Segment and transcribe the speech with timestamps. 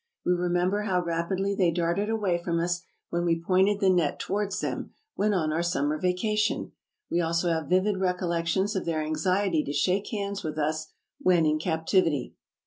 [0.25, 4.59] We remember how rapidly they darted away from us when we pointed the net towards
[4.59, 6.71] them, when on our summer vacation.
[7.11, 10.87] We also have vivid recollections of their anxiety to shake hands with us
[11.19, 12.33] when in captivity.